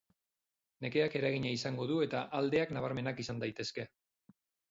Nekeak 0.85 1.17
eragina 1.19 1.51
izango 1.57 1.85
du 1.91 1.99
eta 2.07 2.23
aldeak 2.39 2.73
nabarmenak 2.77 3.23
izan 3.27 3.43
daitezke. 3.45 3.85